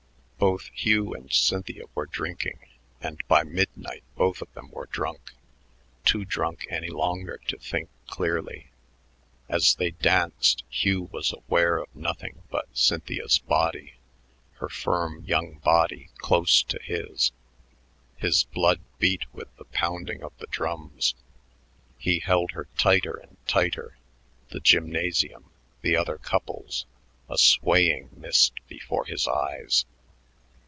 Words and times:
Both 0.49 0.71
Hugh 0.73 1.13
and 1.13 1.31
Cynthia 1.31 1.83
were 1.93 2.07
drinking, 2.07 2.65
and 2.99 3.21
by 3.27 3.43
midnight 3.43 4.03
both 4.15 4.41
of 4.41 4.51
them 4.55 4.71
were 4.71 4.87
drunk, 4.87 5.33
too 6.03 6.25
drunk 6.25 6.65
any 6.71 6.87
longer 6.89 7.37
to 7.49 7.59
think 7.59 7.89
clearly. 8.07 8.71
As 9.47 9.75
they 9.75 9.91
danced, 9.91 10.63
Hugh 10.67 11.03
was 11.11 11.31
aware 11.31 11.77
of 11.77 11.95
nothing 11.95 12.41
but 12.49 12.75
Cynthia's 12.75 13.37
body, 13.37 13.93
her 14.53 14.67
firm 14.67 15.23
young 15.25 15.59
body 15.59 16.09
close 16.17 16.63
to 16.63 16.81
his. 16.81 17.31
His 18.17 18.45
blood 18.45 18.81
beat 18.97 19.31
with 19.31 19.55
the 19.57 19.65
pounding 19.65 20.23
of 20.23 20.35
the 20.39 20.47
drums. 20.47 21.13
He 21.99 22.17
held 22.17 22.53
her 22.53 22.67
tighter 22.79 23.13
and 23.15 23.37
tighter 23.45 23.99
the 24.49 24.59
gymnasium, 24.59 25.51
the 25.83 25.95
other 25.95 26.17
couples, 26.17 26.87
a 27.29 27.37
swaying 27.37 28.09
mist 28.15 28.53
before 28.67 29.05
his 29.05 29.27
eyes. 29.27 29.85